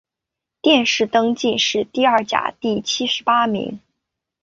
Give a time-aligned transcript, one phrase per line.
[0.63, 3.79] 殿试登进士第二甲第七十八名。